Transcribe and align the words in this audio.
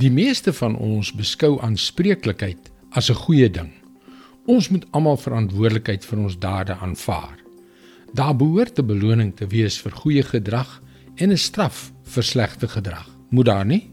Die 0.00 0.10
meeste 0.10 0.54
van 0.56 0.72
ons 0.80 1.10
beskou 1.12 1.58
aanspreeklikheid 1.60 2.70
as 2.96 3.10
'n 3.10 3.14
goeie 3.14 3.50
ding. 3.50 3.72
Ons 4.46 4.68
moet 4.68 4.86
almal 4.90 5.16
verantwoordelikheid 5.16 6.04
vir 6.04 6.18
ons 6.18 6.38
dade 6.38 6.74
aanvaar. 6.74 7.36
Daar 8.14 8.36
behoort 8.36 8.78
'n 8.78 8.86
beloning 8.86 9.36
te 9.36 9.46
wees 9.46 9.80
vir 9.80 9.92
goeie 9.92 10.22
gedrag 10.22 10.82
en 11.16 11.30
'n 11.30 11.36
straf 11.36 11.92
vir 12.04 12.22
slegte 12.22 12.68
gedrag. 12.68 13.08
Moet 13.30 13.46
daar 13.46 13.66
nie? 13.66 13.90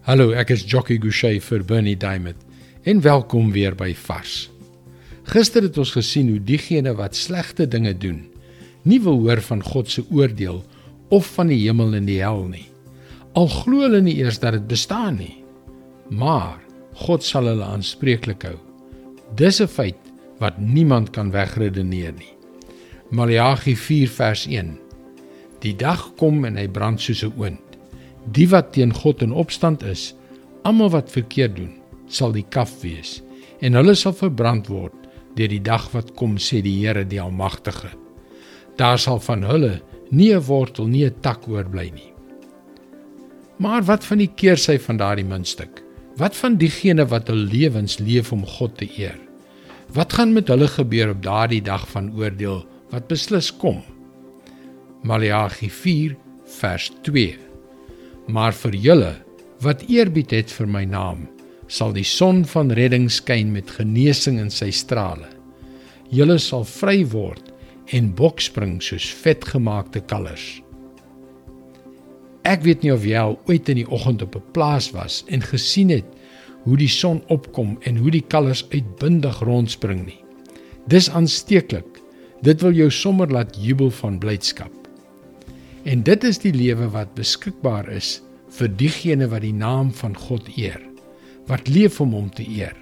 Hallo, 0.00 0.30
ek 0.30 0.50
is 0.50 0.64
Jockey 0.64 0.98
Gouchee 0.98 1.40
vir 1.40 1.64
Bernie 1.64 1.96
Diamond 1.96 2.36
en 2.82 3.00
welkom 3.00 3.52
weer 3.52 3.74
by 3.74 3.94
Vars. 3.94 4.50
Gister 5.24 5.62
het 5.62 5.78
ons 5.78 5.90
gesien 5.90 6.28
hoe 6.28 6.44
diegene 6.44 6.94
wat 6.94 7.16
slegte 7.16 7.68
dinge 7.68 7.98
doen, 7.98 8.28
nie 8.82 9.00
wil 9.00 9.18
hoor 9.18 9.42
van 9.42 9.62
God 9.62 9.90
se 9.90 10.04
oordeel 10.10 10.64
of 11.08 11.26
van 11.26 11.46
die 11.46 11.66
hemel 11.66 11.94
en 11.94 12.04
die 12.04 12.20
hel 12.20 12.46
nie 12.46 12.75
al 13.36 13.50
glo 13.52 13.84
hulle 13.84 14.00
nie 14.00 14.16
eers 14.16 14.38
dat 14.40 14.56
dit 14.56 14.64
bestaan 14.68 15.18
nie. 15.20 15.34
Maar 16.08 16.56
God 17.06 17.24
sal 17.24 17.50
hulle 17.50 17.66
aanspreeklik 17.66 18.46
hou. 18.48 18.56
Dis 19.36 19.60
'n 19.60 19.68
feit 19.68 20.00
wat 20.40 20.58
niemand 20.58 21.10
kan 21.10 21.30
wegredeneer 21.30 22.12
nie. 22.12 22.32
Maleagi 23.10 23.76
4 23.76 24.08
vers 24.08 24.46
1. 24.46 24.78
Die 25.60 25.76
dag 25.76 26.14
kom 26.16 26.44
en 26.44 26.56
hy 26.56 26.68
brand 26.68 27.00
soos 27.00 27.22
'n 27.24 27.32
oond. 27.36 27.60
Die 28.32 28.48
wat 28.48 28.72
teen 28.72 28.92
God 28.92 29.22
in 29.22 29.32
opstand 29.32 29.82
is, 29.82 30.14
almal 30.62 30.90
wat 30.90 31.10
verkeerd 31.10 31.56
doen, 31.56 31.74
sal 32.08 32.32
die 32.32 32.46
kaf 32.48 32.80
wees 32.82 33.22
en 33.60 33.74
hulle 33.74 33.94
sal 33.94 34.12
verbrand 34.12 34.66
word 34.68 34.94
deur 35.34 35.48
die 35.48 35.62
dag 35.62 35.92
wat 35.92 36.14
kom 36.14 36.36
sê 36.36 36.62
die 36.62 36.86
Here 36.86 37.04
die 37.04 37.20
almagtige. 37.20 37.88
Daar 38.76 38.98
sal 38.98 39.20
van 39.20 39.42
hulle 39.42 39.82
nie 40.10 40.34
'n 40.34 40.40
wortel 40.40 40.86
nie 40.86 41.04
'n 41.04 41.20
tak 41.20 41.48
oorbly 41.48 41.90
nie. 41.90 42.15
Maar 43.56 43.84
wat 43.88 44.04
van 44.04 44.20
die 44.20 44.28
keersy 44.28 44.76
van 44.84 44.98
daardie 45.00 45.24
muntstuk? 45.24 45.80
Wat 46.20 46.36
van 46.36 46.58
diegene 46.60 47.06
wat 47.08 47.30
hul 47.32 47.40
lewens 47.48 47.96
leef 47.98 48.32
om 48.32 48.44
God 48.46 48.76
te 48.76 48.88
eer? 48.98 49.16
Wat 49.96 50.12
gaan 50.12 50.34
met 50.36 50.48
hulle 50.52 50.68
gebeur 50.68 51.14
op 51.14 51.22
daardie 51.24 51.62
dag 51.64 51.86
van 51.88 52.10
oordeel 52.12 52.66
wat 52.92 53.08
beslis 53.08 53.48
kom? 53.56 53.80
Maleagi 55.08 55.70
4 55.70 56.16
vers 56.58 56.90
2. 57.08 57.38
Maar 58.28 58.52
vir 58.52 58.76
julle 58.76 59.14
wat 59.64 59.86
eerbied 59.88 60.34
het 60.36 60.52
vir 60.52 60.68
my 60.68 60.84
naam, 60.84 61.24
sal 61.66 61.96
die 61.96 62.04
son 62.04 62.44
van 62.44 62.74
redding 62.76 63.08
skyn 63.10 63.54
met 63.54 63.72
genesing 63.78 64.36
in 64.42 64.52
sy 64.52 64.68
strale. 64.68 65.30
Julle 66.12 66.36
sal 66.38 66.68
vry 66.68 67.00
word 67.08 67.54
en 67.96 68.12
bokspring 68.18 68.82
soos 68.84 69.08
vetgemaakte 69.24 70.04
kalvers. 70.04 70.65
Ek 72.46 72.62
weet 72.62 72.84
nie 72.84 72.92
of 72.94 73.02
jy 73.02 73.18
al 73.18 73.34
ooit 73.50 73.66
in 73.72 73.80
die 73.80 73.88
oggend 73.90 74.22
op 74.22 74.36
'n 74.38 74.52
plaas 74.54 74.92
was 74.94 75.24
en 75.26 75.42
gesien 75.42 75.90
het 75.90 76.06
hoe 76.62 76.76
die 76.76 76.90
son 76.90 77.22
opkom 77.26 77.76
en 77.82 77.96
hoe 77.96 78.10
die 78.10 78.22
kalvers 78.22 78.66
uitbundig 78.70 79.40
rondspring 79.40 80.06
nie. 80.06 80.22
Dis 80.86 81.10
aansteeklik. 81.10 82.02
Dit 82.42 82.60
wil 82.60 82.72
jou 82.72 82.90
sommer 82.90 83.30
laat 83.30 83.56
jubel 83.58 83.90
van 83.90 84.18
blydskap. 84.18 84.72
En 85.84 86.02
dit 86.02 86.24
is 86.24 86.38
die 86.38 86.52
lewe 86.52 86.88
wat 86.90 87.14
beskikbaar 87.14 87.88
is 87.88 88.22
vir 88.58 88.68
diegene 88.68 89.28
wat 89.28 89.42
die 89.42 89.54
naam 89.54 89.92
van 89.92 90.14
God 90.16 90.48
eer, 90.56 90.80
wat 91.46 91.68
leef 91.68 92.00
om 92.00 92.12
hom 92.12 92.30
te 92.30 92.46
eer, 92.48 92.76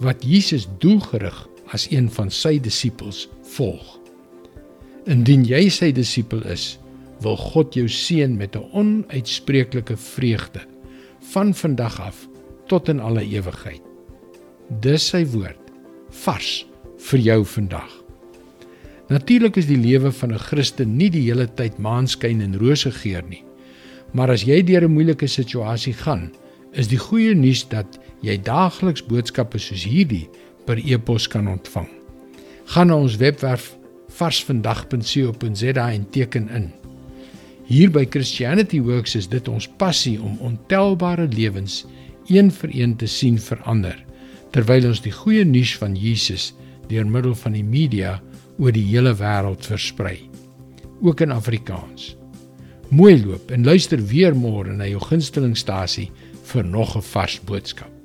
wat 0.00 0.24
Jesus 0.24 0.68
doelgerig 0.78 1.48
as 1.74 1.86
een 1.90 2.10
van 2.10 2.30
sy 2.30 2.58
disippels 2.58 3.28
volg. 3.42 3.98
Indien 5.06 5.44
jy 5.44 5.68
sy 5.70 5.92
disipel 5.92 6.42
is, 6.50 6.78
wil 7.20 7.36
God 7.36 7.74
jou 7.74 7.88
seën 7.88 8.36
met 8.36 8.56
'n 8.56 8.68
onuitspreeklike 8.72 9.96
vreugde 9.96 10.60
van 11.32 11.54
vandag 11.54 12.00
af 12.00 12.28
tot 12.66 12.88
in 12.88 13.00
alle 13.00 13.22
ewigheid. 13.22 13.82
Dis 14.80 15.08
sy 15.08 15.26
woord 15.26 15.70
vars 16.10 16.66
vir 16.98 17.18
jou 17.18 17.44
vandag. 17.44 18.06
Natuurlik 19.08 19.56
is 19.56 19.66
die 19.66 19.78
lewe 19.78 20.12
van 20.12 20.32
'n 20.32 20.38
Christen 20.38 20.96
nie 20.96 21.10
die 21.10 21.22
hele 21.22 21.46
tyd 21.46 21.78
maanskyn 21.78 22.40
en 22.40 22.58
rose 22.58 22.90
geur 22.90 23.22
nie. 23.28 23.44
Maar 24.12 24.30
as 24.30 24.42
jy 24.42 24.62
deur 24.62 24.84
'n 24.84 24.92
moeilike 24.92 25.26
situasie 25.26 25.92
gaan, 25.92 26.32
is 26.72 26.88
die 26.88 26.98
goeie 26.98 27.34
nuus 27.34 27.68
dat 27.68 27.98
jy 28.20 28.36
daagliks 28.42 29.04
boodskappe 29.06 29.58
soos 29.58 29.84
hierdie 29.84 30.28
per 30.64 30.78
e-pos 30.78 31.28
kan 31.28 31.48
ontvang. 31.48 31.88
Gaan 32.64 32.86
na 32.86 32.96
ons 32.96 33.16
webwerf 33.16 33.76
varsvandag.co.za 34.08 35.92
en 35.92 36.10
teken 36.10 36.48
in. 36.48 36.85
Hier 37.66 37.90
by 37.90 38.04
Christianity 38.06 38.78
Works 38.78 39.16
is 39.18 39.26
dit 39.26 39.48
ons 39.50 39.66
passie 39.80 40.20
om 40.22 40.36
ontelbare 40.46 41.24
lewens 41.32 41.80
een 42.30 42.52
vir 42.54 42.70
een 42.70 42.92
te 43.00 43.08
sien 43.10 43.40
verander 43.42 43.96
terwyl 44.54 44.86
ons 44.92 45.02
die 45.02 45.14
goeie 45.14 45.42
nuus 45.44 45.72
van 45.80 45.96
Jesus 45.98 46.52
deur 46.86 47.08
middel 47.10 47.34
van 47.34 47.56
die 47.58 47.64
media 47.66 48.20
oor 48.62 48.70
die 48.70 48.86
hele 48.86 49.16
wêreld 49.18 49.66
versprei 49.66 50.20
ook 51.02 51.20
in 51.26 51.34
Afrikaans. 51.34 52.14
Mooi 52.94 53.18
loop 53.18 53.50
en 53.50 53.66
luister 53.66 53.98
weer 53.98 54.38
môre 54.38 54.70
na 54.72 54.86
jou 54.86 55.02
gunstelingstasie 55.02 56.08
vir 56.52 56.64
nog 56.64 56.96
'n 56.96 57.02
vars 57.02 57.40
boodskap. 57.42 57.95